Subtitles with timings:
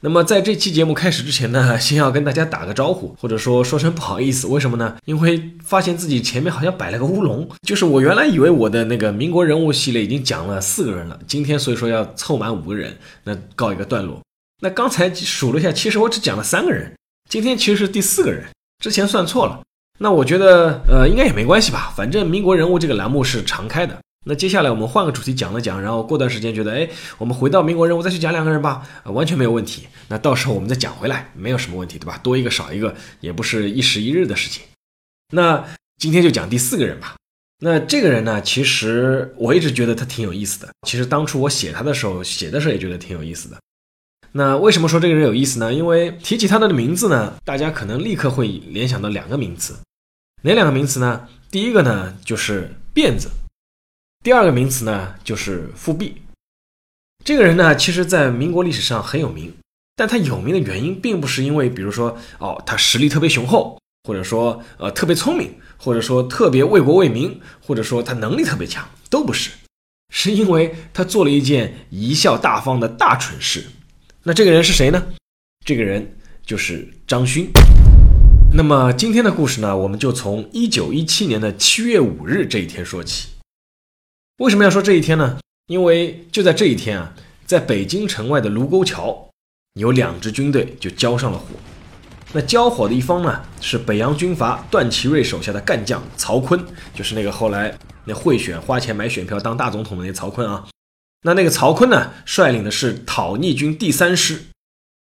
[0.00, 4.46] 那么在这期节目开始之前呢， 先要跟大家打个招呼，或者说说声不好意思。
[4.46, 4.96] 为什么呢？
[5.06, 14.20] 因为发现自己前面好像摆了个乌龙，就是我原来以为我的那个民国人物系列已经讲了四个人了，今天所以说要凑满五个人，那告一个段落。
[14.62, 16.92] 那刚才数了一下，其实我只讲了三个人，
[17.28, 18.44] 今天其实是第四个人，
[18.78, 19.60] 之前算错了。
[19.98, 23.98] 那我觉得呃应该也没关系吧，反正民国人物这个栏目是常开的。
[24.26, 29.88] 那接下来我们换个主题讲了讲，然后过段时间觉得，哎，我们回到民国人物再去讲两个人吧，完全没有问题。
[30.08, 32.18] 那到时候我们再讲回来，没有什么问题，对吧？
[32.18, 34.62] 多一个少一个也不是一时一日的事情。
[35.32, 35.64] 那
[35.96, 37.16] 今天就讲第四个人吧。
[37.60, 40.68] 那这个人呢，其实我一直觉得他挺有意思的。
[40.86, 43.56] 其实当初我写他的时候，写的时候也觉得挺有意思的。
[44.32, 45.72] 那为什么说这个人有意思呢？
[45.72, 49.74] 因为提起他的名字呢，大家可能立刻会联想到两个名词，
[50.42, 51.26] 哪两个名词呢？
[51.50, 53.30] 第一个呢就是辫子。
[54.24, 56.20] 第二个名词呢，就是复辟。
[57.24, 59.54] 这个人呢，其实，在民国历史上很有名，
[59.96, 69.50] 但他有名的原因，并不是因为，比如说，哦，他实力特别雄厚，或者说，呃，特别聪明，或者说特别为国为民，或者说他能力特别强，都不是，
[70.12, 73.64] 是因为他做了一件贻笑大方的大蠢事。
[74.24, 75.06] 那这个人是谁呢？
[75.64, 77.48] 这个人就是张勋。
[78.52, 83.28] 那么今天的故事呢，我们就从一九一七年的七月五日这一天说起。
[84.38, 85.38] 为什么要说这一天呢？
[85.66, 87.12] 因为就在这一天啊，
[87.44, 89.28] 在北京城外的卢沟桥，
[89.74, 91.46] 有两支军队就交上了火。
[92.32, 96.60] 那交火的一方呢，是北洋军阀段祺瑞手下的干将曹锟，
[96.94, 100.68] 就是那个后来那贿选花钱买选票当大总统的那曹锟啊。
[101.22, 104.42] 那那个曹锟呢，率领的是讨逆军第三师。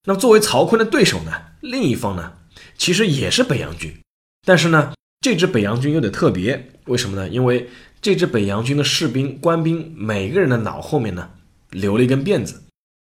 [0.05, 1.31] 那作为曹锟的对手呢，
[1.61, 2.33] 另一方呢，
[2.79, 3.95] 其实也是北洋军，
[4.43, 7.29] 但是呢，这支北洋军有点特别，为什么呢？
[7.29, 7.69] 因为
[8.01, 11.31] 这支北洋军的士兵、官兵，每个人的脑后面呢，
[11.71, 12.63] 留了一根辫子，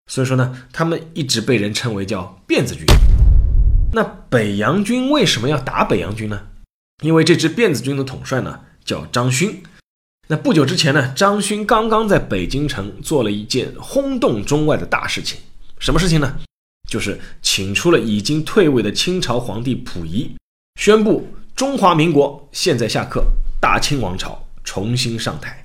[0.07, 2.83] 所以说呢，他们一直被人称为叫辫子军。
[3.93, 6.41] 那北洋军为什么要打北洋军呢？
[7.03, 9.61] 因为这支辫子军的统帅呢叫张勋。
[10.27, 15.39] 那不久之前呢，张勋刚刚在北京城做了一件轰动中外的大事情，
[15.77, 16.35] 什么事情呢？
[16.89, 20.35] 就是请出了已经退位的清朝皇帝溥仪，
[20.79, 23.23] 宣布中华民国现在下课，
[23.61, 24.43] 大清王朝。
[24.71, 25.59] 重新上台，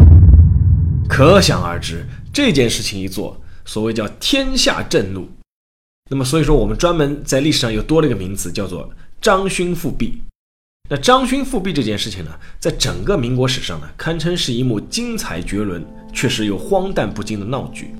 [1.07, 5.29] 可想而知，这件事情一做，所谓叫天下震怒。
[6.11, 10.23] 那么，所以说我们专门在历史上又多了一个名词，叫做张勋复辟。
[10.89, 17.95] 那张勋复辟这件事情呢，在整个民国史上呢，堪称是一幕精彩绝伦，确实又荒诞不经的闹剧。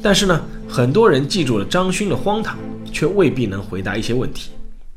[0.00, 2.56] 但是呢，很多人记住了张勋的荒唐，
[2.92, 4.52] 却未必能回答一些问题，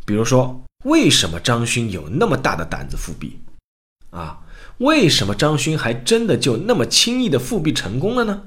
[0.06, 0.56] 比如说。
[0.86, 3.40] 为什么张勋有那么大的胆子复辟？
[4.12, 4.42] 啊，
[4.78, 8.44] 为什么张勋还真的就那么轻易的复辟成功了呢？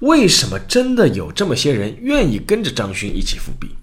[0.00, 3.76] 为什么真的有这么些人愿意跟着张勋一起复辟？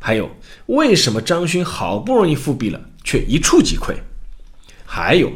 [0.00, 0.30] 还有，
[0.66, 3.96] 为什么张勋好不容易复辟了，却一触即溃？
[4.84, 5.32] 还有，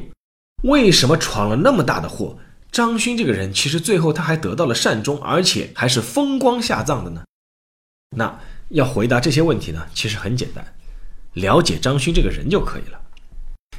[0.64, 2.38] 为什么闯了那么大的祸，
[2.72, 7.22] 张勋这个人其实最后他还得到了善终，而且还是风光下葬的呢？
[8.16, 10.74] 那要回答这些问题呢，其实很简单。
[11.34, 13.00] 了解张勋这个人就可以了。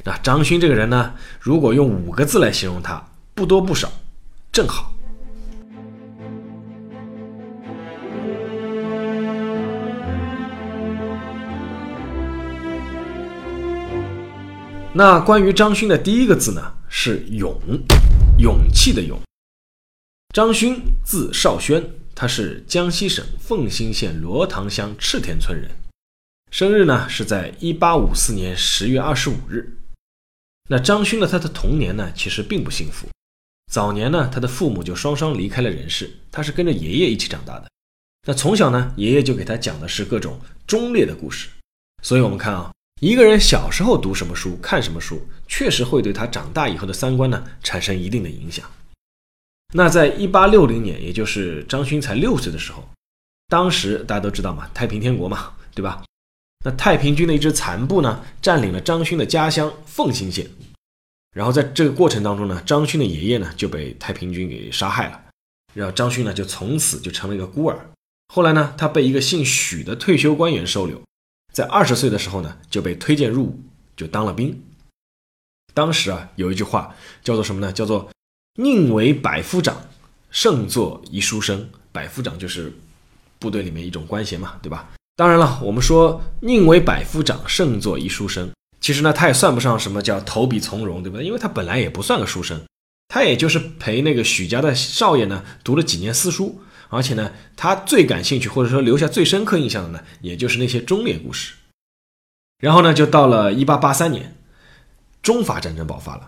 [0.03, 3.91] 那张勋这个人呢，如果用五个字来形容他，不多不少，
[4.51, 4.93] 正好。
[14.93, 17.57] 那关于张勋的第一个字呢，是勇，
[18.37, 19.17] 勇气的勇。
[20.33, 21.83] 张勋字少轩，
[22.15, 25.69] 他是江西省奉新县罗塘乡赤田村人。
[26.51, 29.77] 生日呢是在一八五四年十月二十五日。
[30.69, 33.07] 那张勋呢，他的童年呢其实并不幸福。
[33.71, 37.67] 早年呢，他的父母就双双离开了人世，他是跟着爷爷一起长大的。
[38.27, 40.37] 那从小呢，爷爷就给他讲的是各种
[40.67, 41.47] 忠烈的故事。
[42.03, 42.69] 所以，我们看啊，
[42.99, 48.69] 一个人小时候读什么书、看什么书，确实会对他长大以后的三观呢产生一定的影响。
[49.73, 52.89] 那在一八六零年，也就是张勋才六岁的时候，
[53.47, 56.03] 当时大家都知道嘛，太平天国嘛，对吧？
[56.63, 60.47] 那太平军的一支残部呢，占领了张勋的家乡凤新县，
[61.33, 65.21] 然后在这个过程当中呢，张勋的爷爷呢就被太平军给杀害了。
[65.73, 67.89] 然后张勋呢就从此就成了一个孤儿。
[68.33, 71.01] 后来呢，他被一个姓许的退休官员收留，
[71.53, 73.59] 在二十岁的时候呢就被推荐入伍，
[73.95, 74.61] 就当了兵。
[75.73, 77.71] 当时啊有一句话叫做什么呢？
[77.73, 78.11] 叫做
[78.61, 79.81] “宁为百夫长，
[80.29, 81.69] 胜作一书生”。
[81.93, 82.71] 百夫长就是
[83.39, 84.89] 部队里面一种官衔嘛，对吧？
[85.21, 88.49] 当然了，我们说“宁为百夫长，胜作一书生”，
[88.81, 91.23] 其实呢，他也算不上什么叫投笔从戎，对不对？
[91.23, 92.59] 因为他本来也不算个书生，
[93.07, 96.59] 他也就是陪那个许家的少爷呢读了几年私书，
[96.89, 101.53] 而且呢，他最感兴趣或者说留下最深刻印象的呢，也就是那些忠烈故事。
[102.57, 104.35] 然后呢，就到了一八八三年。
[105.21, 106.27] 中法战争爆发了，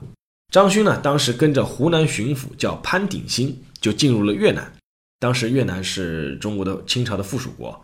[0.51, 4.71] 张勋呢，当时跟着湖南巡抚叫潘鼎新，就进入了越南。
[5.19, 7.82] 当时越南是中国的清朝的附属国。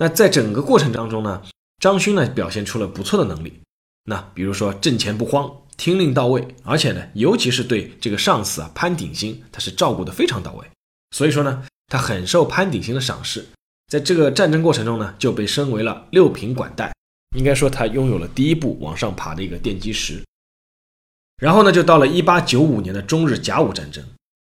[0.00, 1.42] 那在整个过程当中呢，
[1.78, 3.60] 张勋呢表现出了不错的能力。
[4.04, 10.66] 那比如说挣钱不慌，听令到位，而且呢，尤其是对这个上司啊潘鼎新，他是照顾的非常到位。
[11.14, 13.44] 所以说呢，他很受潘鼎新的赏识，
[13.88, 16.90] 在这个战争过程中呢，就被升为了六品管带。
[17.36, 20.22] 应该说他拥有了第一步往上爬的一个奠基石。
[21.36, 24.02] 然后呢，就到了一八九五年的中日甲午战争。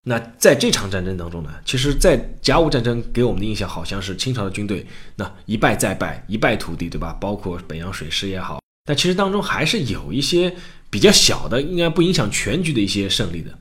[0.04, 4.88] 那在这场战争当中呢，其实，在甲午战争给我们的印象好像是清朝的军队
[5.18, 7.12] 那一败再败，一败涂地，对吧？
[7.20, 10.56] 包括北洋水师也好，但其实当中还是有一些
[10.90, 13.52] 比较小的，应该不影响全局的一些胜利的。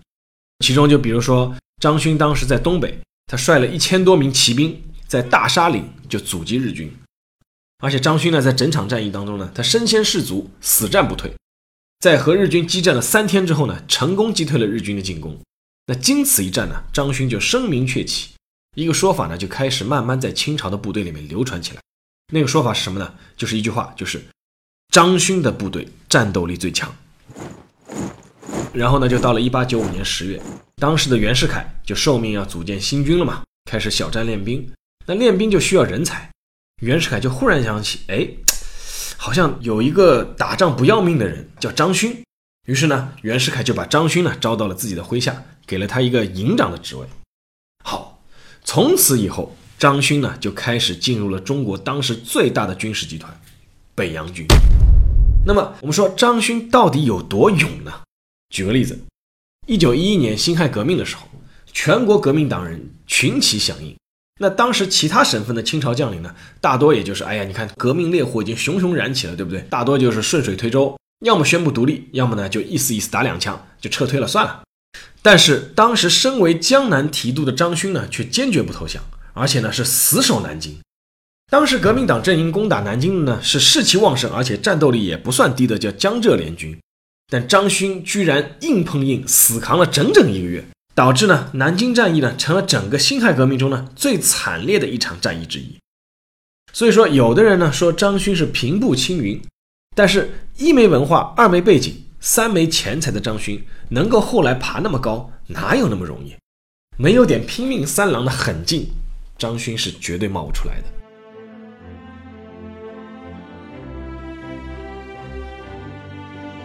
[0.65, 6.91] 其中就比如说张勋当时在东北，他率了一千多名骑兵在大沙岭就阻击日军，
[7.79, 11.33] 而且张勋呢在整场战役当中呢，他身先士卒，死战不退。
[11.99, 15.37] 在和日军激战了三天之后呢，成功击退了日军的进攻。
[15.91, 18.35] 那经此一战呢，张勋就声名鹊起。
[18.77, 21.81] 一个说法呢，就开始慢慢在清朝的部队里面流传起来。
[22.31, 23.15] 那个说法是什么呢？
[23.39, 24.23] 就是一句话，就是
[24.91, 26.95] 张勋的部队战斗力最强。
[28.75, 30.39] 然后呢，就到了一八九五年十月，
[30.77, 34.71] 当时的袁世凯就受命要组建新军了嘛，开始小站练兵。
[35.07, 36.31] 那练兵就需要人才，
[36.83, 38.29] 袁世凯就忽然想起，哎。
[39.17, 42.23] 好像有一个打仗不要命的人叫张勋，
[42.67, 47.07] 于是呢，袁世凯就把张勋呢招到了自己的麾下，给了他一个营长的职位。
[47.85, 48.21] 好，
[48.65, 53.39] 从此以后，张勋呢就开始进入了中国当时最大的军事集团——
[53.95, 54.47] 北洋军。
[55.47, 57.93] 那么，我们说张勋到底有多勇呢？
[58.49, 58.99] 举个例子，
[59.67, 61.29] 一九一一年辛亥革命的时候，
[61.73, 63.95] 全国革命党人群起响应。
[64.41, 69.61] 那当时其他省份的清朝将领呢，大多也就是，哎呀，你看革命烈火已经熊熊燃起了，对不对？
[69.69, 74.63] 大多就是顺水推舟，要么宣布独立，要么呢就意思意思打两枪就撤退了算了。
[75.23, 79.03] 但是当时身为江南提督的张勋呢，却坚决不投降，
[79.35, 80.79] 而且呢是死守南京。
[81.51, 86.79] 当时革命党阵营攻打南京的呢是士气旺盛，而且战斗力也不算低的叫江浙联军，
[87.29, 90.65] 但张勋居然硬碰硬死扛了整整一个月。
[90.95, 95.79] 导致呢，南京战役呢成了整个辛亥革命中呢最惨烈的一场战役之一。
[96.73, 99.41] 所以说，有的人呢说张勋是平步青云，
[99.95, 106.35] 但是一没文化，二没背景，三没钱财的张勋，能够后来爬那么高，哪有那么容易？
[106.97, 108.89] 没有点拼命三郎的狠劲，
[109.39, 110.85] 张勋是绝对冒不出来的。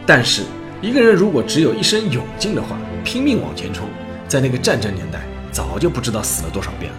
[0.07, 0.41] 但是，
[0.81, 3.87] 一个人如果只有一身勇劲的话，拼命往前冲。
[4.27, 5.21] 在那个战争年代，
[5.51, 6.97] 早就不知道死了多少遍了。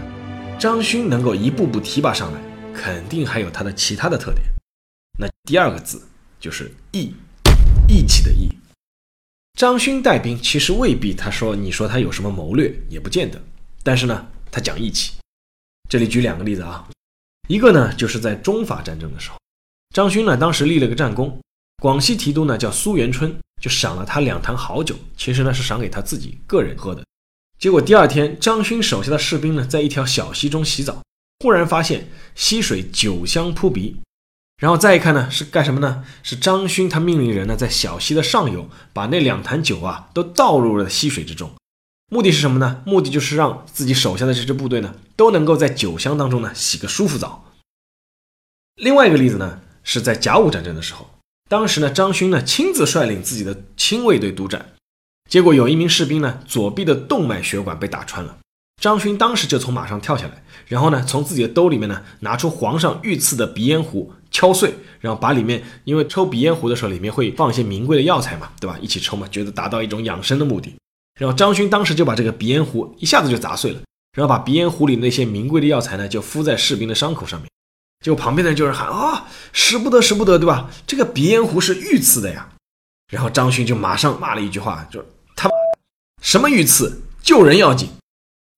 [0.58, 2.40] 张勋能够一步步提拔上来，
[2.72, 4.46] 肯定还有他的其他的特点。
[5.18, 6.00] 那第二个字
[6.38, 7.12] 就是义，
[7.94, 8.48] 义气的义。
[9.56, 13.40] 张勋带兵其实未必，他说你说他有什么谋略也不见得，
[13.84, 15.12] 但是呢，他讲义气。
[15.88, 16.88] 这里举两个例子啊，
[17.46, 19.38] 一个呢就是在中法战争的时候，
[19.94, 21.38] 张勋呢当时立了个战功，
[21.80, 23.32] 广西提督呢叫苏元春，
[23.62, 27.04] 就赏了他两坛好酒，其实呢是赏给他自己个人喝的。
[27.60, 31.00] 结果第二天，张勋手下的士兵呢，在一条小溪中洗澡，
[31.44, 33.96] 忽然发现溪水酒香扑鼻，
[34.58, 36.04] 然后再一看呢，是干什么呢？
[36.22, 41.50] 是张勋他命令人呢，在小溪的上游把那两坛酒啊都倒入了溪水之中，
[42.10, 42.82] 目的是什么呢？
[42.86, 47.52] 目的就是让自己手下的这支部队呢，都能够在酒香当中呢洗个舒服澡。
[48.76, 51.10] 另外一个例子呢，是在甲午战争的时候，
[51.48, 54.74] 当时呢，张勋呢亲自率领自己的亲卫队督战。
[55.28, 58.38] 结果有一名士兵呢，左臂的动脉血管被打穿了。
[58.80, 68.76] 张勋当时就从马上跳下来，然后呢，从自己的兜里面呢，拿出皇上御赐的鼻烟壶，敲碎，然后把里面，因为抽鼻烟壶的时候里面会放一些名贵的药材嘛，对吧？
[68.82, 70.74] 一起抽嘛，觉得达到一种养生的目的。
[71.20, 73.80] 然后张勋当时就把这个鼻烟壶一下子就砸碎了，
[74.18, 77.48] 然后把鼻烟壶里那些名贵的药材呢，就敷在士兵的伤口上面。
[78.04, 80.68] 结果旁边的人就是喊啊，使不得，使不得，对吧？
[80.84, 82.48] 这个鼻烟壶是御赐的呀。
[83.12, 85.04] 然后张勋就马上骂了一句话，就。
[85.36, 85.48] 他
[86.20, 87.00] 什么御赐？
[87.22, 87.88] 救人要紧。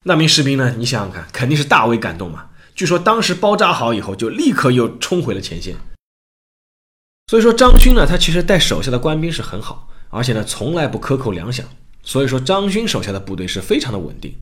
[0.04, 2.49] 那名士兵呢，你想想看，肯定是大为感动嘛。
[2.76, 5.75] 据说当时包扎好以后，就立刻又冲回了前线。
[7.28, 11.62] 所以说张勋呢，他其实带手下的官兵是很好，而且呢从来不克扣粮饷。
[12.02, 14.33] 所以说张勋手下的部队是非常的稳定。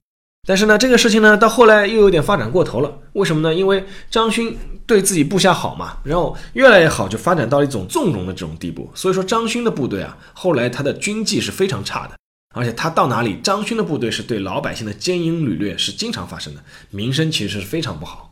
[0.46, 2.98] 但是呢，这个事情呢到后来又有点发展过头了。
[3.12, 3.54] 为什么呢？
[3.54, 8.90] 因为张勋对自己部下好嘛，然后越来越好，就发展到了一种纵容的这种地步。
[8.94, 12.18] 所以说张勋的部队啊，后来他的军纪是非常差的，
[12.54, 18.30] 而且他到哪里，张勋的部队是对老百姓的奸淫掳掠是经常发生的，名声其实是非常不好。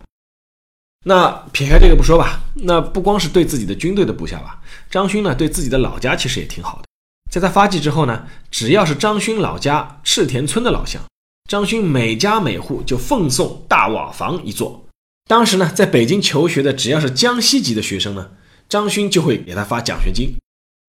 [1.05, 6.85] 那撇开这个不说吧，那不光是对自己的军队的部下吧，张勋呢对自己的老家其实也挺好的。
[7.31, 11.03] 在他发迹之后呢，只要是张勋老家赤田村的老乡，
[11.51, 14.87] 张勋每家每户就奉送大瓦房一座。
[15.27, 18.31] 当时呢，在北京求学的只要是江西籍的学生呢，
[18.69, 20.35] 张勋就会给他发奖学金。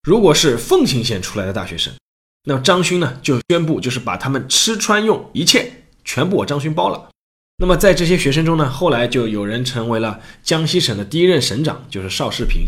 [0.04, 1.94] 如果是奉庆县出来的大学生，
[2.46, 5.72] 那么张勋呢就宣布就是把他们吃穿用一切
[6.04, 7.10] 全部我张勋包了。
[7.58, 12.64] 那么在这些学生中呢，后来就有人成为了江西省的第一任省长，就是邵世平，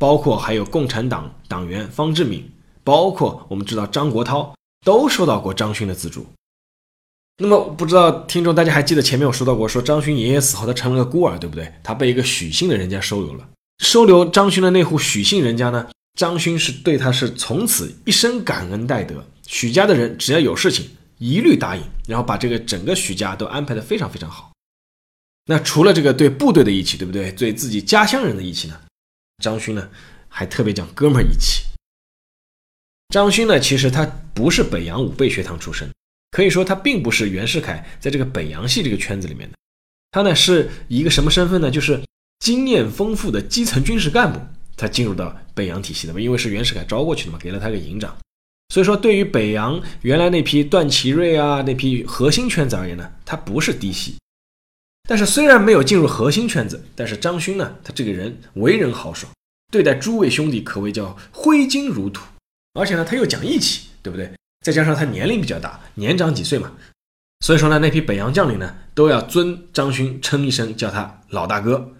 [0.00, 2.50] 包括还有共产党党员方志敏，
[2.82, 4.52] 包括我们知道张国焘
[4.84, 6.26] 都受到过张勋的资助。
[7.36, 11.72] 那么不知道听众大家还记得前面我说到过，说张勋爷爷死后他成了个孤儿，对不对？
[11.82, 20.88] 他被一个许姓的人家收留了，收留张勋的那户许姓人家呢，张勋是对他是从此一生感恩戴德，许家的人只要有事情。
[21.22, 24.50] 一律答应，然后把这个整个许家都安排的非常非常好。
[25.44, 27.30] 那除了这个对部队的义气，对不对？
[27.32, 28.80] 对自己家乡人的义气呢？
[29.42, 29.90] 张勋呢
[30.28, 31.62] 还特别讲哥们义气。
[33.10, 35.92] 张勋呢，其实他不是北洋武备学堂出身，
[36.30, 39.58] 可以说他并不是袁世凯在这个北洋系这个圈子里面的。
[40.12, 41.70] 他呢是一个什么身份呢？
[41.70, 42.02] 就是
[42.38, 44.40] 经验丰富的基层军事干部，
[44.80, 48.16] 他进入到北洋体系的嘛，因为是袁世凯招过去的嘛，给了他个营长。
[48.72, 54.16] 所以说，对于北洋原来那批段祺瑞啊那批核心圈子而言呢，他不是嫡系。
[55.08, 59.32] 但是虽然没有进入核心圈子，但是张勋呢，他这个人为人豪爽，
[59.72, 62.22] 对待诸位兄弟可谓叫挥金如土，
[62.74, 64.32] 而且呢他又讲义气，对不对？
[64.64, 66.70] 再加上他年龄比较大，年长几岁嘛，
[67.40, 71.92] 所以说呢那批北洋将领呢都要尊张勋称一声，叫他老大哥。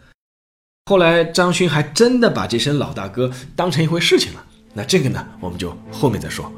[0.86, 4.44] 后来张勋还真的把这声老大哥当成一回事情了。
[4.72, 6.50] 那这个呢，我们就后面再说。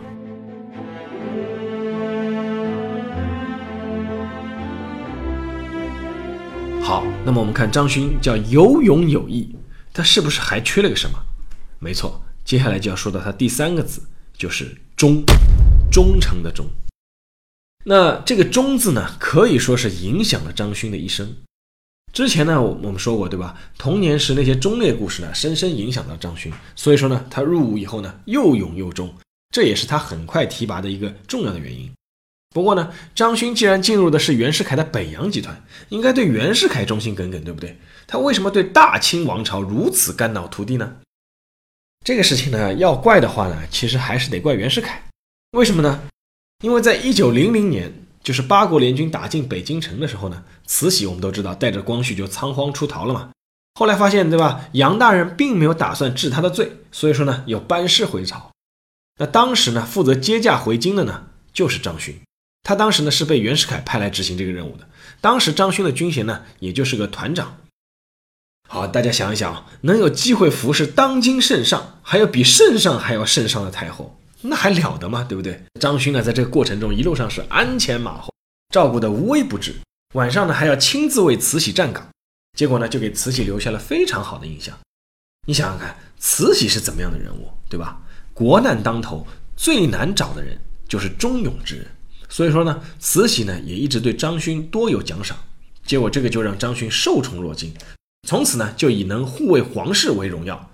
[6.80, 9.54] 好，那么我们看张勋叫有勇有义，
[9.92, 11.18] 他是不是还缺了个什么？
[11.78, 14.02] 没错，接下来就要说到他第三个字，
[14.36, 15.22] 就是忠，
[15.90, 16.66] 忠诚的忠。
[17.84, 21.34] 那这个忠字呢，可以说是影响了张勋的一生。
[22.12, 23.58] 之前呢，我们说过，对吧？
[23.78, 26.52] 童年时那些忠烈故事呢，深深影响到张勋。
[26.76, 29.12] 所以说呢，他入伍以后呢，又勇又忠，
[29.50, 31.90] 这也是他很快提拔的一个重要的原因。
[32.54, 37.78] 不过呢，张勋既然进入的是袁世凯的北洋集团，应该对袁世凯忠心耿耿，对不对？
[38.06, 40.96] 他为什么对大清王朝如此肝脑涂地呢？
[42.04, 45.02] 这个事情呢，要怪的话呢，其实还是得怪袁世凯。
[45.52, 46.02] 为什么呢？
[46.62, 47.90] 因为在一九零零年。
[48.22, 53.30] 就是八国联军打进北京城的时候呢，慈禧我们都知道带着光绪就仓皇出逃了嘛。
[53.74, 54.70] 后来发现，对吧？
[54.72, 58.50] 杨大人并没有打算治他的罪，所以说呢，又班师回朝。
[59.18, 62.18] 那当时呢，负责接驾回京的呢，就是张勋。
[62.62, 64.88] 他当时呢是被袁世凯派来执行这个任务的。
[65.20, 67.58] 当时张勋的军衔呢，也就是个团长。
[68.66, 74.18] 好，大家想一想，能有机会服侍当今圣上，还有比圣上还要圣上的太后。
[74.40, 75.26] 那还了得吗？
[75.28, 75.62] 对不对？
[75.78, 78.32] 张勋呢，在这个过程中一路上是鞍前马后，
[78.72, 79.74] 照顾的无微不至。
[80.12, 82.06] 晚上呢，还要亲自为慈禧站岗，
[82.58, 84.78] 结果呢，就给慈禧留下了非常好的印象。
[85.46, 87.98] 你想想看，慈禧是怎么样的人物，对吧？
[88.34, 89.26] 国难当头，
[89.56, 91.86] 最难找的人就是忠勇之人。
[92.28, 95.36] 所以说呢，慈禧呢也一直对张勋多有奖赏。
[95.84, 97.72] 结果这个就让张勋受宠若惊，
[98.28, 100.70] 从此呢就以能护卫皇室为荣耀。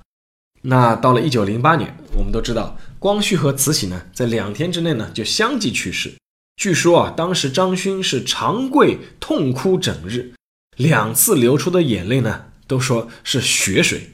[0.63, 6.13] 那到了一九零八年，我们都知道光绪和慈禧呢，在两天之内呢就相继去世。
[6.59, 10.33] 据说啊，当时张勋是长跪痛哭整日，
[10.77, 14.11] 两次流出的眼泪呢，都说是血水。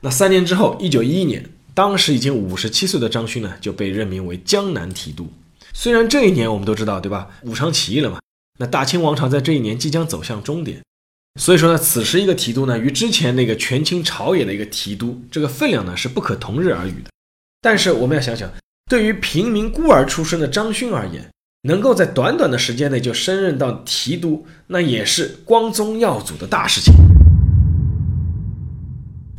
[0.00, 5.30] 那三年之后，一九一一年，当时已经五十七岁的张勋呢，就被任命为江南提督。
[5.74, 7.28] 虽然这一年我们都知道，对吧？
[7.42, 8.18] 武昌起义了嘛，
[8.58, 10.82] 那大清王朝在这一年即将走向终点。
[11.38, 17.10] 所以说呢，此时一个提督呢，与之前那个权倾朝野的一个提督，这个分量呢是不可同日而语的。
[17.60, 18.50] 但是我们要想想，
[18.90, 21.30] 对于平民孤儿出身的张勋而言，
[21.62, 26.92] 能够在短短的时间内就升任到提督，那也是光宗耀祖的大事情。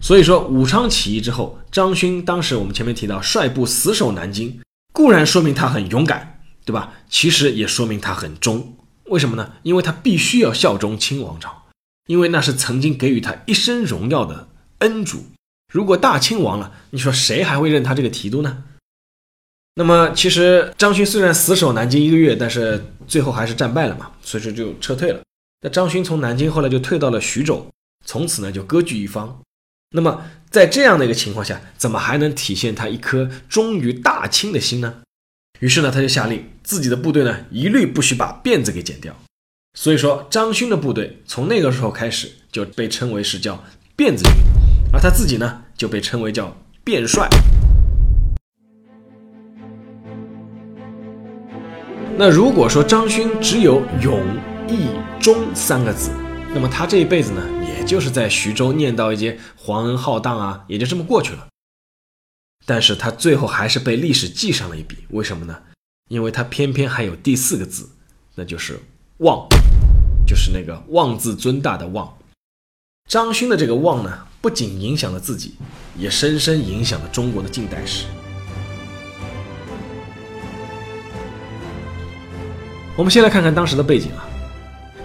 [0.01, 4.59] 所以说，武昌起义之后，张勋当时我们前面提到率部死守南京，
[4.91, 6.93] 固然说明他很勇敢，对吧？
[7.09, 8.75] 其实也说明他很忠。
[9.05, 9.53] 为什么呢？
[9.63, 11.63] 因为他必须要效忠清王朝，
[12.07, 14.47] 因为那是曾经给予他一生荣耀的
[14.79, 15.25] 恩主。
[15.71, 18.63] 如果大清亡了，你说谁还会认他这个提督呢？
[19.75, 25.19] 那么，其实张勋虽然死守南京一个月，但是最后还是战败了嘛，所以说就撤退了。
[25.61, 27.65] 那张勋从南京后来就退到了徐州，
[28.05, 29.41] 从此呢就割据一方。
[29.95, 35.01] 那么在这样的一个情况下，怎么还能体现他一颗忠于大清的心呢？
[35.59, 39.15] 于是呢，他就下令自己的部队呢一律不许把辫子给剪掉。
[39.75, 43.63] 所以说，张勋的部队从那个时候开始就被称为是叫
[43.97, 44.33] 辫子军，
[44.93, 47.27] 而他自己呢就被称为叫辫帅。
[52.25, 54.23] 那如果说张勋只有勇
[54.65, 54.87] 义
[55.19, 56.09] 忠三个字，
[56.53, 61.45] 那么他这一辈子呢，也就是在徐州念叨一些皇恩浩荡啊，也就这么过去了。
[62.65, 65.63] 但是他最后还是被历史记上了一笔，为什么呢？
[66.07, 67.89] 因为他偏偏还有第四个字，
[68.35, 68.79] 那就是
[69.17, 69.45] 望，
[70.25, 72.17] 就是那个望字尊大的妄。
[73.09, 75.55] 张勋的这个妄呢，不仅影响了自己，
[75.97, 78.05] 也深深影响了中国的近代史。
[82.95, 84.23] 我们先来看看当时的背景啊。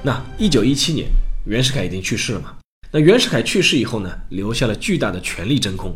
[0.03, 1.09] 那一九一七年，
[1.47, 2.55] 袁世凯已经去世了嘛？
[2.91, 5.95] 那袁世凯去世以后呢，留下了巨大的权力真空。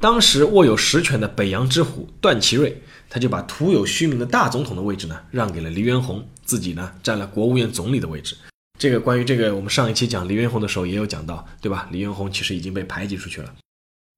[0.00, 8.36] 当时握有实权的北洋之虎段祺瑞，他就把徒有虚名的大总统的位置呢，让给了黎元洪，自己呢占了国务院总理的位置。
[8.76, 11.88] 这个关于这个，我们上一期讲黎元洪的时候也有讲到，对吧？
[11.92, 13.54] 黎元洪其实已经被排挤出去了。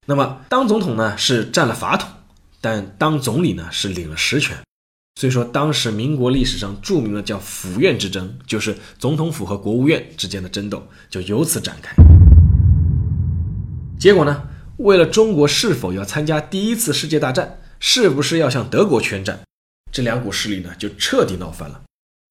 [0.07, 2.09] 那么当总统呢是占了法统，
[2.59, 4.57] 但当总理呢是领了实权。
[5.15, 11.93] 所以说，当时民国历史上著名的叫府院之争，就是总统府和国务院之间的争斗，就由此展开。
[13.99, 14.41] 结果呢，
[14.77, 19.39] 为了中国是否要参加第一次世界大战，是不是要向德国宣战，
[19.91, 21.81] 这两股势力呢就彻底闹翻了。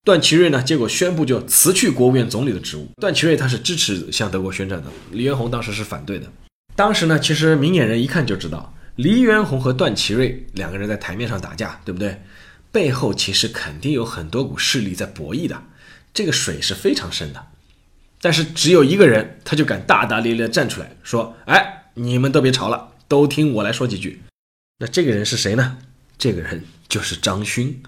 [0.04, 2.88] 段祺瑞呢，结果宣布就辞去国务院总理的职务。
[3.00, 6.26] 段祺瑞他是支持向德国宣战的，黎元洪当时是反对的。
[6.74, 12.20] 当时呢，其实明眼人一看就知道，黎元洪和段祺瑞两个人在台面上打架，对不对？
[12.72, 15.62] 背后其实肯定有很多股势力在博弈的，
[16.14, 17.48] 这个水是非常深的。
[18.20, 24.22] 但是只有一个人，他就敢大大咧咧站出来说：“哎，你们都别吵了，都听我来说几句。”
[24.78, 25.78] 那这个人是谁呢？
[26.18, 27.82] 这个人就是张勋。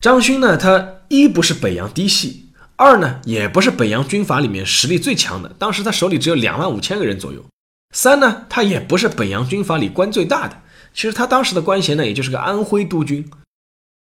[0.00, 7.44] 张勋呢，他一不是北洋嫡系，二呢也不是北洋军阀里面实力最强的，当时他手里只有两万五千个人左右。
[7.94, 10.62] 三呢，他也不是北洋军阀里官最大的，
[10.94, 13.28] 其实他当时的官衔呢，也就是个安徽督军。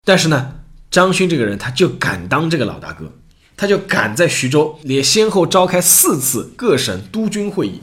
[0.05, 0.55] 但是呢，
[0.91, 3.11] 张勋这个人他就敢当这个老大哥，
[3.55, 7.81] 他就敢在徐州也先后召开四次各省督军会议，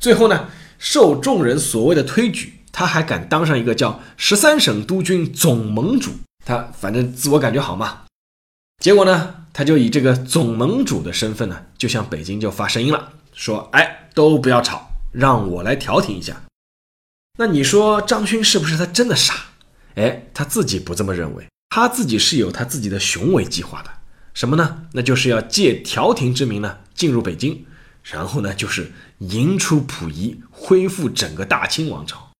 [0.00, 6.12] 最后呢受众人所谓的推举，他还敢当上一个叫十三省督军总盟主，
[6.46, 8.04] 他反正自我感觉好嘛。
[8.82, 16.40] 结果呢，他就以这个总盟主的身份呢，就向北京就发声音了，说：“哎，都不要吵，让我来调停一下。”
[17.40, 19.32] 那你说张勋是不是他真的傻？
[19.94, 21.46] 哎，他自己不这么认为。
[21.70, 23.90] 他自己是有他自己的雄伟计划的，
[24.34, 24.86] 什么呢？
[24.92, 27.64] 那就是要借调停之名呢进入北京，
[28.02, 32.32] 然后呢就是迎出溥仪，恢复整个大清王朝。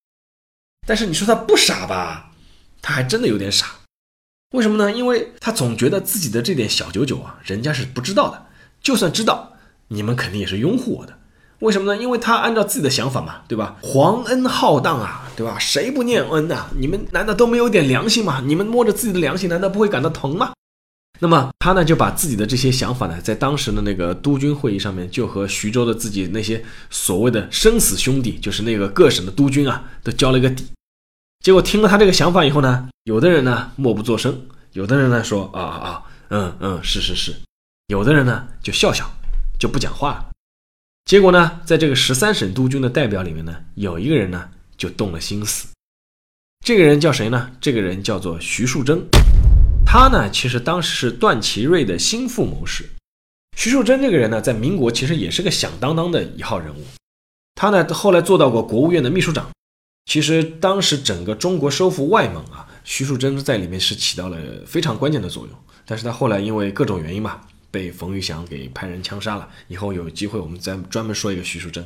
[0.85, 2.33] 但是你说他不傻吧？
[2.83, 3.67] 他还真的有点傻。
[4.53, 4.91] 为什么呢？
[4.91, 8.47] 因为他总觉得自己的这点小九九啊，人家是不知道的。
[8.81, 9.53] 就算知道，
[9.87, 11.18] 你们肯定也是拥护我的。
[11.61, 12.01] 为什么呢？
[12.01, 13.77] 因为他按照自己的想法嘛，对吧？
[13.83, 15.59] 皇恩浩荡啊，对吧？
[15.59, 16.67] 谁不念恩呐？
[16.79, 18.41] 你们难道都没有点良心吗？
[18.47, 20.53] 你们摸着自己的良心，难道不会感到疼吗？
[21.21, 30.65] 那么他呢，就把自己的这些想法呢，在当时的那个督军会议上面，就和徐州的自己那些所谓的生死兄弟，就是那个各省的督军啊，都交了一个底。
[31.45, 34.41] 结果听了他这个想法以后呢，有的人呢默不作声，
[34.75, 37.35] 有的人呢说啊啊，嗯嗯，是是是，
[37.89, 39.11] 有的人呢就笑笑，
[39.59, 40.28] 就不讲话了。
[41.09, 45.69] 结果呢，在这个十三省督军的代表里面呢，有一个人呢就动了心思。
[46.63, 47.51] 这个人叫谁呢？
[47.63, 49.01] 这个人叫做徐树铮。
[49.87, 52.85] 他呢，其实当时是段祺瑞的心腹谋士。
[53.57, 56.85] 徐树铮这个人呢，在民国其实也是个响当当的一号人物。
[57.55, 59.49] 他呢，后来做到过国务院的秘书长。
[60.05, 65.59] 其实当时整个中国收复外蒙啊，徐树铮在里面是起到了非常关键的作用。
[65.87, 67.41] 但是他后来因为各种原因嘛。
[67.71, 69.49] 被冯玉祥给派人枪杀了。
[69.69, 71.85] 以后有机会我们再专门说一个徐树铮。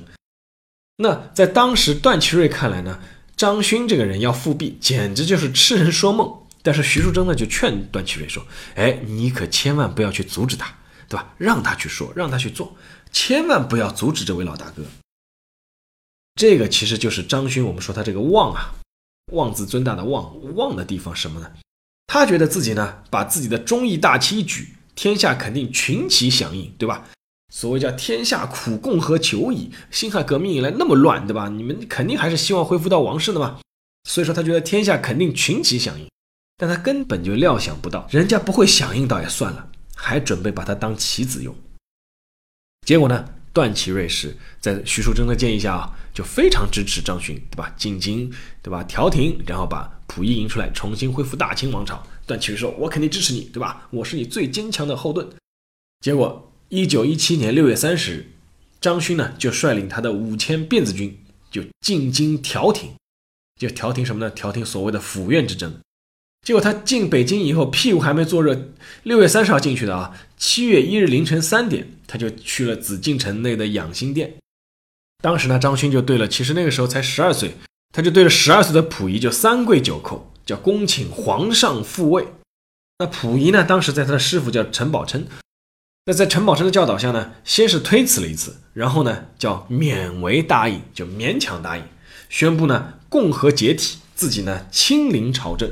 [0.97, 3.01] 那在当时段祺瑞看来呢，
[3.37, 6.39] 张勋这个人要复辟，简直就是痴人说梦。
[6.63, 10.73] 但是徐树铮呢就劝段祺瑞说：“哎，你可千万不要去阻止他，
[11.09, 11.35] 对吧？
[11.37, 12.77] 让他去说，让他去做，
[13.11, 14.85] 千万不要阻止这位老大哥。”
[16.39, 18.75] 这个其实就是张勋，我们说他这个妄啊，
[19.33, 21.51] 妄自尊大的妄，妄的地方什么呢？
[22.07, 24.77] 他觉得自己呢把自己的忠义大旗一举。
[24.95, 27.09] 天下肯定群起响应，对吧？
[27.51, 31.49] 所谓叫天下苦共和久矣，辛亥革命以来那么乱，对吧？
[31.49, 33.61] 你们肯定还是希望恢复到王室的嘛。
[34.09, 36.09] 所以说他觉得天下肯定群起响应，
[36.57, 41.55] 但他根本就料想不到，人家不会响应倒也算了，还准备把他当棋子用。
[42.87, 47.73] 结果呢，段祺瑞是在徐树铮的建议下啊，就非常支持张勋，对吧？
[47.77, 48.83] 进京，对吧？
[48.85, 52.03] 调停，然后把溥仪迎出来，重新恢复大清王朝。
[52.27, 53.89] 段祺瑞说：“我肯定支持你，对吧？
[53.91, 55.29] 我是你最坚强的后盾。”
[56.01, 56.49] 结果。
[56.75, 58.27] 一九一七年六月三十日，
[58.81, 62.93] 张勋呢就率领他的五千辫子军就进京调停，
[63.61, 64.31] 就调停什么呢？
[64.31, 65.81] 调停所谓的府院之争。
[66.41, 68.71] 结果他进北京以后，屁股还没坐热，
[69.03, 74.39] 六月三十号进去的啊，七月一日凌晨三点，他就去了紫禁城内的养心殿。
[75.23, 77.57] 当时呢，张勋就对了，其实那个时候才十二岁，
[77.93, 82.29] 他就对着十二岁的溥仪就三跪九叩，叫恭请皇上复位。
[82.99, 85.27] 那溥仪呢，当时在他的师傅叫陈宝琛。
[86.05, 91.83] 那在陈宝琛的教导下呢，先是推辞了一次，然后呢叫勉为答应，就勉强答应，
[92.29, 95.71] 宣布呢共和解体，自己呢亲临朝政。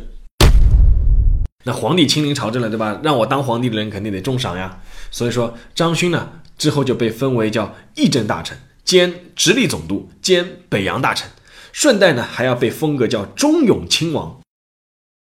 [1.65, 2.99] 那皇帝亲临朝政了，对吧？
[3.03, 4.81] 让我当皇帝的人肯定得重赏呀。
[5.11, 11.29] 所以说张勋呢之后就被封为叫议政大臣兼直隶总督兼北洋大臣，
[11.71, 14.40] 顺带呢还要被封个叫忠勇亲王。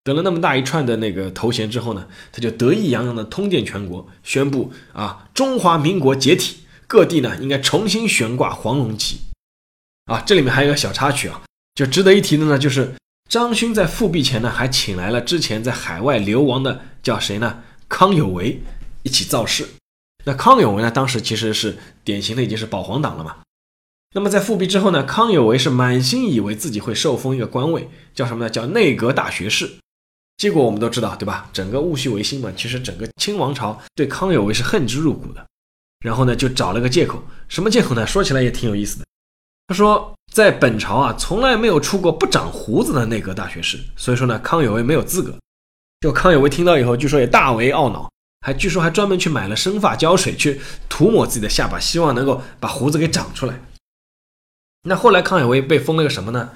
[0.04, 6.56] 得了那么大一串的那个头衔之后呢，他就得意洋洋的通电全国，宣布啊，中华民国解体，
[6.88, 9.20] 各地呢应该重新悬挂黄龙旗。
[10.06, 11.42] 啊，这里面还有个小插曲啊，
[11.76, 12.94] 就值得一提的呢，就是
[13.28, 17.62] 张勋在复辟前呢，还请来了之前在海外流亡的叫谁呢？
[17.88, 18.60] 康有为
[19.04, 19.68] 一起造势。
[20.24, 23.36] 那康有为呢，当时其实是典型的已经是保皇党了嘛。
[24.14, 28.50] 那么在复辟之后呢，康有为是满心以为自己会受封一个官位，叫什么呢？
[28.50, 29.74] 叫内阁大学士。
[30.36, 31.48] 结果我们都知道，对吧？
[31.52, 35.46] 整个戊戌维新嘛，其实整个清王朝对康有为是恨之入骨的。
[36.00, 38.04] 然后呢，就找了个借口，什么借口呢？
[38.04, 39.04] 说起来也挺有意思的。
[39.68, 45.38] 他说，在本朝啊，从来没有出过不长胡子的内阁大学士，所以说呢，康有为没有资格。
[46.00, 53.60] 就康有为听到以后，据说也大为懊恼，还据说还专门去买了生发胶水去涂抹自己的下巴，希望能够把胡子给长出来。
[54.82, 56.50] 那后来康有为被封了个什么呢？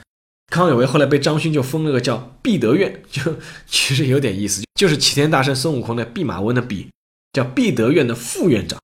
[0.48, 6.88] 康有为后来被张勋就封了个叫弼德院， 就其实有点意思，就是齐天大圣孙悟空的弼马温的弼，
[7.32, 8.80] 叫弼德院的副院长。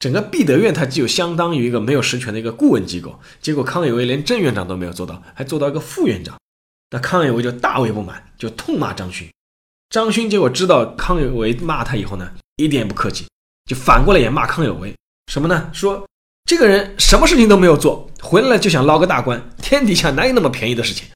[0.00, 3.18] 整个弼德院它就相当于一个没有实权的一个顾问机构。
[3.40, 6.38] 结果康有为连正院长都没有做到，还做到一个副院长，
[6.90, 9.28] 那康有为就大为不满，就痛骂张勋。
[9.90, 13.26] 张勋结果知道康有为骂他以后呢，一点也不客气，
[13.66, 14.94] 就反过来也骂康有为，
[15.32, 15.70] 什么呢？
[15.72, 16.04] 说。
[16.46, 21.06] 这个人什么事情都没有做，回来了就想捞个大官，天底下哪有那么便宜的事情？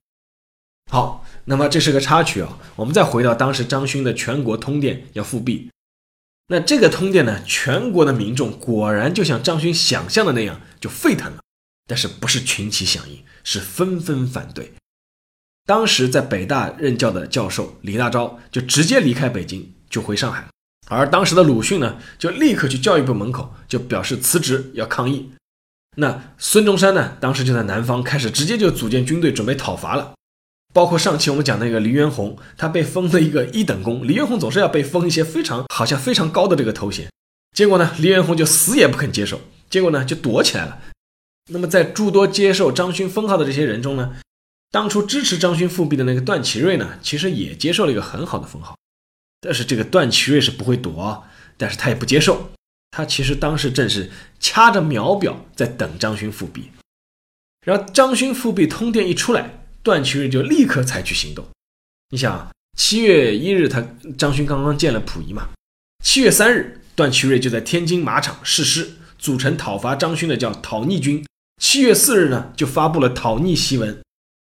[0.93, 5.71] 好，那么这是个插曲啊，我们再回到当时张勋的全国通电要复辟，
[6.49, 11.39] 那这个通电呢，全国的民众果然就像张勋想象的那样就沸腾了，
[11.87, 14.71] 但是不是群起响应，是纷纷反对。
[15.65, 20.47] 当时在北大任教的教授李大钊就直接离开北京，就回上海。
[20.89, 25.31] 而当时的鲁迅呢，就立刻去教育部门口，就表示辞职要抗议。
[26.01, 30.13] 那孙中山呢，当时就在南方开始直接就组建军队准备讨伐了。
[30.73, 34.07] 包括上期我们讲那个黎元洪，他被封了一个一等功。
[34.07, 37.11] 黎元洪总是要被封一些非常好像非常高的这个头衔，
[37.57, 40.79] 结果呢，黎元洪就死也不肯接受，结果呢就躲起来了。
[41.51, 44.15] 那么在诸多接受张勋封号的这些人中呢，
[44.71, 48.77] 当初支持张勋复辟的那个段祺瑞呢，其实也接受了一个很好的封号。
[49.41, 51.25] 但是这个段祺瑞是不会躲，
[51.57, 52.51] 但是他也不接受。
[52.91, 56.71] 他其实当时正是掐着秒表在等张勋复辟。
[57.65, 61.45] 然后张勋复辟通电一出来，段祺瑞就立刻采取行动。
[62.11, 65.49] 你想，七月一日他张勋刚刚见了溥仪嘛，
[66.03, 71.25] 七月三日段祺瑞就在天津马场誓师，组成讨伐张勋的叫讨逆军。
[71.61, 74.01] 七月四日呢就发布了讨逆檄文，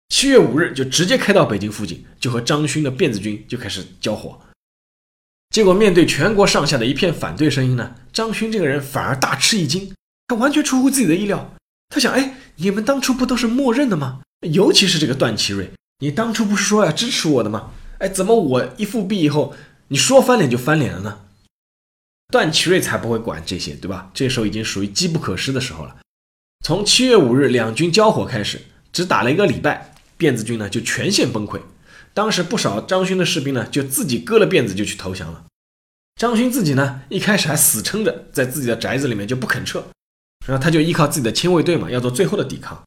[0.09, 4.37] 七月五日就直接开到北京附近，就和张勋的辫子军就开始交火。
[5.53, 9.93] 结果面对全国上下的一片反对声音呢，张勋这个人反而大吃一惊，
[10.27, 11.53] 他完全出乎自己的意料。
[11.89, 14.21] 他想，哎，你们当初不都是默认的吗？
[14.41, 17.69] 尤其是这个段祺瑞，你当初不是说要支持我的吗？
[17.99, 19.53] 哎，怎么我一复辟以后，
[19.89, 21.19] 你说翻脸就翻脸了呢？
[22.31, 24.09] 段祺瑞才不会管这些，对吧？
[24.11, 25.97] 这时候已经属于机不可失的时候了。
[26.65, 28.59] 从七月五日两军交火开始，
[28.91, 31.61] 只打了一个礼拜，辫子军呢就全线崩溃。
[32.13, 35.45] 当时不少张勋的士兵呢，就自己割了辫子就去投降了。
[36.15, 39.83] 张勋自己呢，一开始还死撑着在自己的宅子里面就不肯撤，
[40.45, 42.81] 然后他就依靠自己的亲卫队嘛，要做最后的抵抗。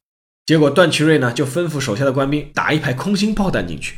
[0.45, 3.97] 结果段祺瑞呢，就吩咐手下的官兵打一排空心炮弹进去。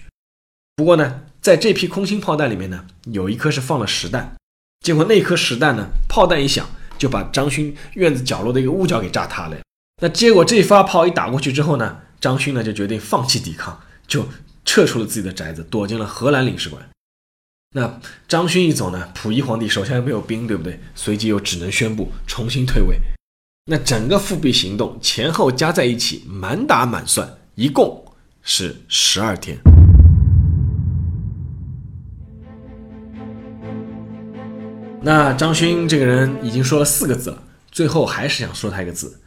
[0.75, 4.35] 不过呢，在这批空心炮弹里面呢，有一颗是放了实弹，
[4.83, 9.57] 结果那颗实弹呢，炮弹一响，就把张勋院子角落的一个屋角给炸塌了。
[10.01, 14.27] 那结果这发炮一打过去之后呢，张勋呢就决定放弃抵抗，就
[14.69, 16.87] 撤出了自己的宅子，躲进了荷兰领事馆。
[17.73, 20.79] 那张勋一走呢，溥仪皇帝手下又没有兵，对不对？
[20.93, 22.99] 随即又只能宣布重新退位。
[23.65, 29.57] 那整个复辟行动前后加在一起，满打满算，一共是十二天。
[35.01, 39.19] 那张勋这个人已经说了四个字了，最后还是想说他一个字，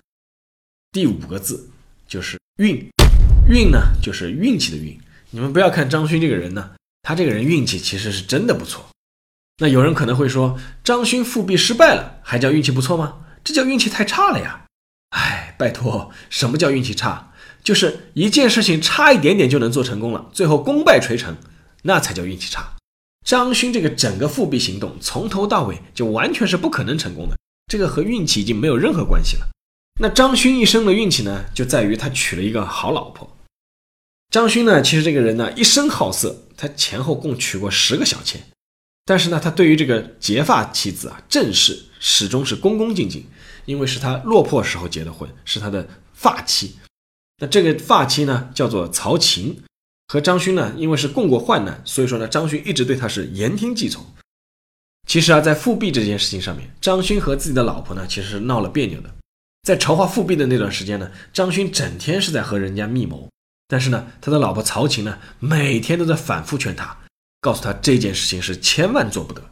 [0.92, 1.68] 第五个字
[2.07, 2.88] 就是运。
[3.48, 4.96] 运呢，就是运气的运。
[5.32, 6.70] 你们不要看张勋这个人呢。
[7.02, 8.84] 他这个人运气其实是真的不错。
[9.58, 13.16] 那有人可能会说，张勋复辟失败了，还叫运气不错吗？
[13.42, 14.66] 这叫运气太差了呀！
[15.10, 17.32] 哎，拜托，什么叫运气差？
[17.64, 21.36] 就是一件事情差一点点就能做成功了，最后功败垂成，
[21.82, 22.74] 那才叫运气差。
[23.26, 29.48] 张勋这个整个复辟行动从头到尾就完全是不可能成功的，这个和运气已经没有任何关系了。
[30.00, 33.31] 那张勋一生的运气呢，就在于他娶了一个好老婆。
[34.32, 38.40] 张勋呢，其实这个人呢，一生好色，他前后共娶过十个小妾，
[39.04, 43.26] 但是呢，他对于这个结发妻子啊，郑氏始终是恭恭敬敬，
[43.66, 46.76] 因为是他落魄时候结的婚，是他的发妻。
[47.42, 49.62] 那这个发妻呢，叫做曹琴，
[50.08, 54.02] 和张勋呢，因为是共过患难，所以说呢，张勋一直对他是言听计从。
[55.06, 59.14] 其实啊，在复辟这件事情上面，张勋和自己的老婆呢，其实是闹了别扭的。
[59.64, 63.28] 在筹划复辟的那段时间呢，张勋整天是在和人家密谋。
[63.72, 66.94] 但是呢，他的老婆曹琴呢，每天都在反复劝他，
[67.40, 69.42] 告诉他这件事情是千万做不得。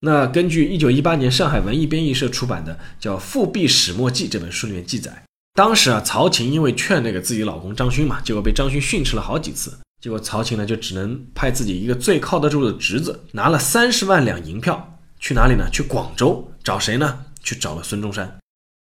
[0.00, 5.24] 那根据一九一八年上海文艺编译社出版的叫《复辟始末记》这本书里面记载，
[5.54, 9.72] 当时啊，曹琴因为劝那个自己老公张勋嘛，结果被张勋训斥了好几次，
[10.02, 15.66] 结果曹琴呢就只能派自己一个最靠得住的侄子，拿了三十万两银票去哪里呢？
[15.72, 17.24] 去广州找谁呢？
[17.42, 18.38] 去找了孙中山，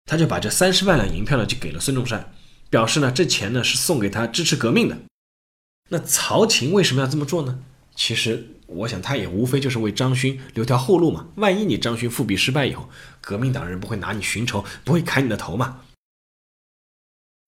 [0.06, 2.32] 他就把这三十万两银票呢就给了孙中山。
[2.70, 4.98] 表示呢，这钱呢是送给他支持革命的。
[5.90, 7.60] 那曹琴为什么要这么做呢？
[7.94, 11.28] 其实我想他也无非就是为张勋留条后路嘛。
[11.36, 15.82] 万一你张勋复辟失败以后，革命党人不会拿你寻仇，不会砍你的头嘛。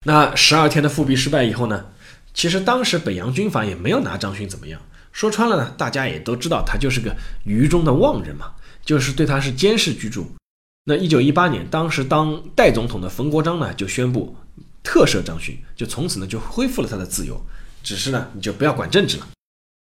[0.06, 1.86] 那十二天的复辟失败以后呢，
[2.32, 4.80] 其实当时北洋军阀也没有拿张勋怎么样。
[5.10, 8.52] 说穿了呢，大家也都知道他就是个愚忠的妄人嘛，
[8.84, 10.30] 就是对他是监视居住。
[10.84, 14.36] 那一九一八年，当时当代总统的冯国璋呢就宣布。
[14.88, 17.38] 特赦张勋，就从此呢就恢复了他的自由，
[17.82, 19.28] 只是呢你就不要管政治了。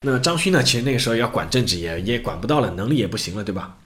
[0.05, 3.79] 那张勋呢，其实那个时候要管政治也也管不到了，能力也不行了，对吧？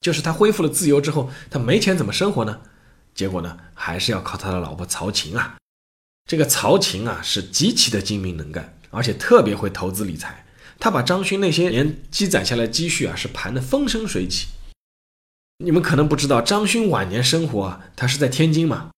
[0.00, 2.60] 就是他恢复了自由之后，他没钱怎么生活呢？
[3.12, 5.56] 结果呢，还是要靠他的老婆曹琴啊。
[6.30, 10.46] 这个曹琴啊是极其的精明能干，而且特别会投资理财。
[10.78, 14.46] 他把张勋那些年积攒下来积蓄啊是盘得风生水起。
[15.58, 18.90] 你们可能不知道，张勋晚年生活啊，他是在天津嘛。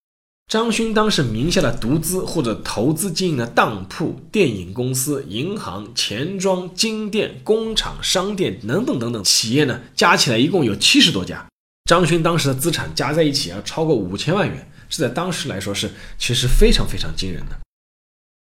[0.47, 11.45] 张勋当时名下的独资或者投资经营的当铺、电影公司、银行、钱庄、金店、工厂、商店等等等等企业呢，加起来一共有七十多家。
[11.87, 17.59] 张勋当时的资产加在一起要超过五千万元，是在当时来说是其实非常非常惊人的。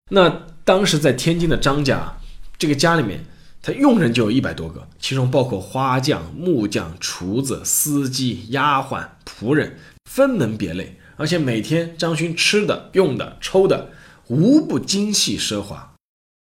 [0.09, 2.17] 那当时在天津的张家，
[2.57, 3.23] 这个家里面
[3.61, 9.77] 他用人就有一百多个，其中包括花匠、木匠、厨子、司机、丫鬟、仆人，
[10.09, 10.97] 分门别类。
[11.21, 13.91] 而且每天张勋吃的、用的、抽的，
[14.25, 15.93] 无不精细奢华。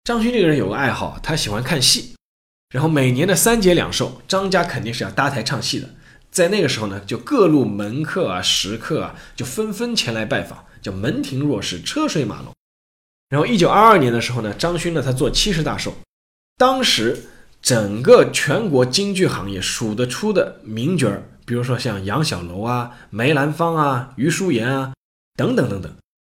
[0.03, 2.15] 张勋这个人有个爱好，他喜欢看戏。
[2.73, 5.87] 然后每年的三节两寿，张家肯定是要搭台唱戏的。
[6.31, 12.51] 在那个时候呢，就各路门客啊、食客啊，就纷纷前来拜访，叫门庭若市、车水马龙。
[13.29, 15.93] 然后一九二二年的时候呢，张勋呢他做七十大寿，
[16.57, 17.25] 当时
[17.61, 21.21] 整个全国京剧行业数得出的名角儿。
[21.51, 24.93] 比如说像杨小楼啊、梅兰芳啊、余淑妍啊
[25.35, 25.93] 等等等等，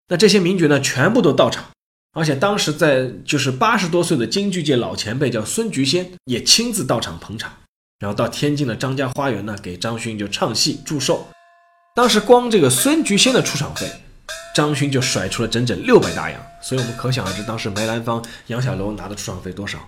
[0.08, 1.66] 那这些名角呢全部都到场，
[2.12, 7.52] 而且当时在就是八十多岁的京剧界老前辈叫孙菊仙也亲自到场捧场，
[7.98, 11.28] 然后到天津的张家花园呢给张勋就唱戏祝寿。
[11.94, 13.92] 当时光这个孙菊仙的出场费，
[14.54, 19.78] 张勋就甩出了整整六百大洋，所以我们可想而知当时梅兰芳、杨小楼拿的出场费多少。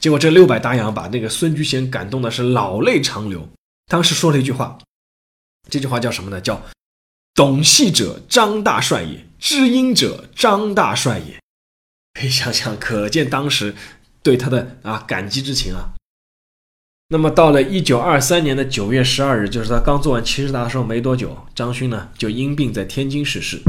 [0.00, 3.48] 结果这六百大洋把那个孙菊仙感动的是老泪长流。
[3.92, 4.78] 当时说了一句话，
[5.68, 6.40] 这句话叫什么呢？
[6.40, 6.62] 叫
[7.36, 11.38] “懂戏者张大帅也，知音者张大帅也”。
[12.18, 13.74] 可以想想，可见当时
[14.22, 15.92] 对他的啊感激之情啊。
[17.08, 23.60] 那么到了一九二三年的九月十二日，就是他刚做完七十大寿没多久，张勋呢就因病在天津逝世，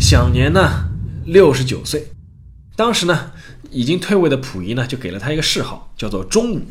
[0.00, 0.88] 享年呢
[1.26, 2.10] 六十九岁。
[2.74, 3.32] 当时呢
[3.70, 6.62] 已经退位的溥仪呢就给了他一个谥号，叫做忠武。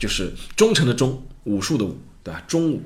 [0.00, 2.42] 就是忠诚的忠，武术的武，对吧？
[2.48, 2.82] 中午。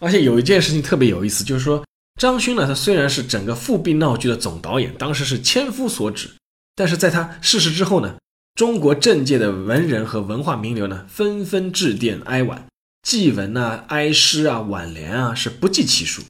[0.00, 1.84] 而且有一件事情特别有意思，就是说
[2.18, 6.30] 张勋呢，他虽然是整个复辟闹剧的总导演，当时是千夫所指，
[6.74, 8.16] 但是在他逝世之后呢，
[8.54, 12.66] 中国政界的文人和文化名流呢，纷纷致电哀婉，
[13.02, 16.22] 祭文啊、哀诗啊、挽联啊，是不计其数。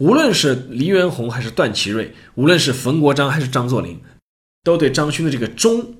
[0.00, 4.00] 无论是黎元洪还是段祺瑞，无论是冯国璋还是张作霖，
[4.64, 5.94] 都对张勋的这个忠，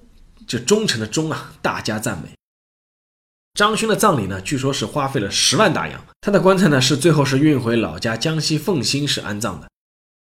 [0.47, 2.31] 这忠诚的忠啊，大加赞美。
[3.55, 9.69] 张勋的葬礼呢，据说是花费了十万大洋，他的棺材呢是最后是运回老家江西奉新市安葬的。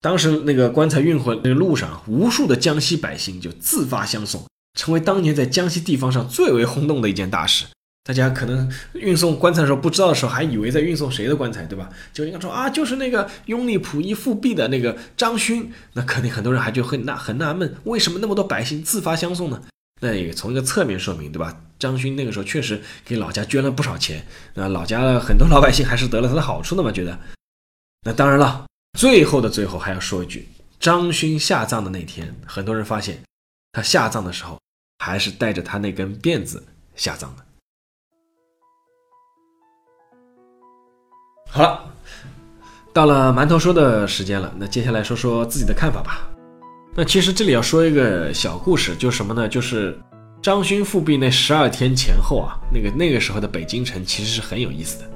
[0.01, 4.45] 当时那个棺材运回那个路上，无数的江西百姓就自发相送，
[4.77, 7.65] 成为当年在江西地方上最为轰动的一件大事。
[8.03, 11.89] 大家可能运送棺材的时候不知道的时候，还以为在运送谁的棺材，对吧？
[12.11, 15.71] 就应该说啊，就是那个拥立溥仪复辟的那个张勋。
[15.93, 19.61] 那肯定很多人还就很纳很纳闷，为什么那么多百姓自发相送呢？
[20.01, 21.61] 那也从一个侧面说明，对吧？
[21.83, 26.89] 张勋那个时候确实给老家捐了不少钱，那老家的很多老百姓还是得了他的好处的嘛？
[26.89, 27.19] 觉得。
[28.05, 28.65] 那当然了，
[28.97, 30.47] 最后的最后还要说一句，
[30.79, 33.21] 张勋下葬的那天，很多人发现
[33.73, 34.57] 他下葬的时候
[34.99, 36.63] 还是带着他那根辫子
[36.95, 37.43] 下葬的。
[41.51, 41.93] 好了，
[42.93, 44.53] 到了馒头说的时间了。
[44.57, 46.29] 那接下来说说自己的看法吧。
[46.95, 49.49] 那其实这里要说一个小故事，就是什么呢？
[49.49, 49.99] 就是
[50.43, 55.09] 张勋复辟那十二天前后啊，那个那个时候的北京城其实是很有意思的。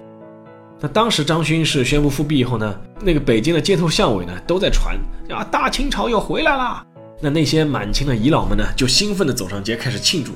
[0.79, 4.97] 那当时张勋是宣布复辟以后呢，那个北京的街头巷尾呢都在传
[5.29, 6.81] 啊，大清朝又回来了。
[7.19, 10.31] 那那些满清的遗老们呢，就兴奋地走上街开始庆祝。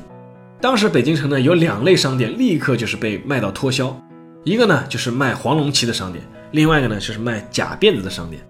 [0.60, 3.98] 当时北京城呢有两类商店，立刻就是被卖到脱销。
[4.44, 8.42] 一个呢就是卖黄龙旗的商店，另外一个呢就是卖假辫子的商店。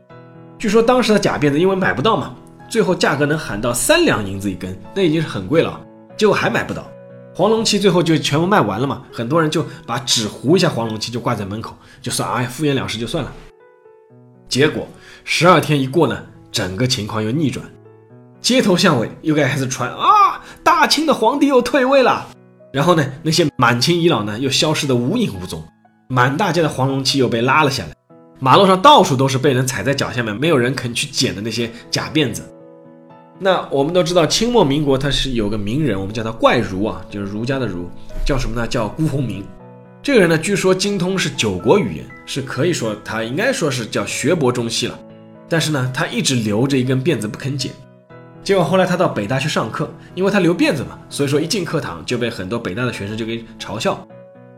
[0.58, 2.34] 据说当时的假辫子因为买不到嘛，
[2.68, 5.80] 最后价格能喊到三两银子一根，那已经是很贵了。
[6.22, 6.88] 结果还买不到，
[7.34, 9.02] 黄龙旗最后就全部卖完了嘛。
[9.12, 13.34] 很多人就把纸糊一下黄龙旗就挂在门口，就算哎敷衍了事就算了。
[14.48, 14.88] 结果
[15.24, 17.66] 十二天一过呢，整个情况又逆转，
[18.40, 22.28] 街头巷尾又开始传啊，大清的皇帝又退位了。
[22.72, 25.64] 然后呢，那些满清遗老呢又消失得无影无踪。
[26.08, 27.96] 满大街的黄龙旗又被拉了下来，
[28.40, 32.44] 马路上到处都是被人踩在脚下面，没有人肯去捡的那些假辫子。
[33.44, 37.90] 那我们都知道，清末民国他是有个名人，我们叫他怪儒啊，就是儒家的儒，
[38.24, 38.68] 叫什么呢？
[38.68, 39.44] 叫辜鸿铭。
[40.04, 45.00] 这个人呢，据说精通是九国语言，是可以说他应该说是叫学博中西了。
[45.50, 47.72] 但是呢，他一直留着一根辫子不肯剪。
[48.44, 54.08] 结果后来他到北大去上课，因为他留辫子嘛，所以说一进课堂就被很多北大的学生就给嘲笑。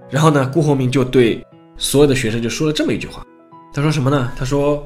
[0.09, 1.41] 然后呢，辜鸿铭就对
[1.77, 3.25] 所有的学生就说了这么一句话，
[3.73, 4.29] 他说什么呢？
[4.37, 4.85] 他说：“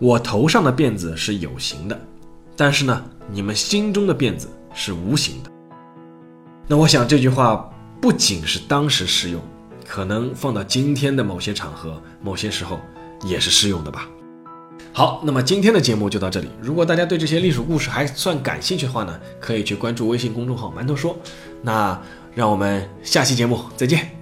[0.00, 2.00] 我头上的辫子是有形的，
[2.62, 5.50] 但是呢，你们心中的辫子是无形的。”
[6.68, 7.68] 那我想这句话
[8.00, 9.42] 不仅是当时适用，
[9.84, 12.78] 可能放到今天的某些场合、某些时候
[13.24, 14.08] 也是适用的吧。
[14.92, 16.48] 好，那么今天的节目就到这里。
[16.60, 21.16] 如果大家对这些历史故事还算感兴趣的话呢，可以去关注微信公众号“馒头说”。
[21.62, 22.00] 那
[22.32, 24.21] 让我们下期节目再见。